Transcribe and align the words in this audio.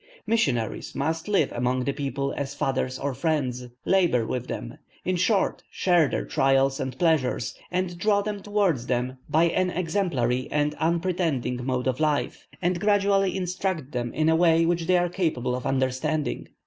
Missionaries 0.25 0.95
must 0.95 1.27
live 1.27 1.51
among 1.51 1.83
the 1.83 1.93
people 1.93 2.33
as 2.35 2.55
fathers 2.55 2.97
or 2.97 3.13
friends, 3.13 3.67
labour 3.85 4.25
with 4.25 4.47
them 4.47 4.79
in 5.05 5.15
short, 5.15 5.61
share 5.69 6.07
their 6.09 6.25
trials 6.25 6.79
and 6.79 6.97
pleasures, 6.97 7.53
and 7.69 7.99
draw 7.99 8.23
them 8.23 8.41
towards 8.41 8.87
them 8.87 9.19
by 9.29 9.43
an 9.43 9.69
exemplary 9.69 10.47
and 10.51 10.73
unpretending 10.79 11.63
mode 11.63 11.85
of 11.85 11.99
life, 11.99 12.47
and 12.63 12.79
gradually 12.79 13.37
instruct 13.37 13.91
them 13.91 14.11
in 14.15 14.27
a 14.27 14.35
way 14.35 14.65
they 14.65 14.97
are 14.97 15.07
capable 15.07 15.53
of 15.55 15.67
understanding. 15.67 16.47